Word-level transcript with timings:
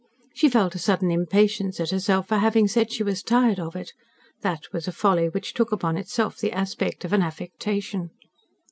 She 0.33 0.49
felt 0.49 0.73
a 0.73 0.79
sudden 0.79 1.11
impatience 1.11 1.79
at 1.79 1.91
herself 1.91 2.27
for 2.29 2.37
having 2.39 2.67
said 2.67 2.91
she 2.91 3.03
was 3.03 3.21
tired 3.21 3.59
of 3.59 3.75
it. 3.75 3.93
That 4.41 4.63
was 4.73 4.87
a 4.87 4.91
folly 4.91 5.29
which 5.29 5.53
took 5.53 5.71
upon 5.71 5.95
itself 5.95 6.39
the 6.39 6.53
aspect 6.53 7.05
of 7.05 7.13
an 7.13 7.21
affectation. 7.21 8.09